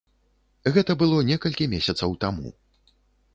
Гэта 0.77 0.95
было 1.01 1.19
некалькі 1.27 1.67
месяцаў 1.75 2.17
таму. 2.27 2.49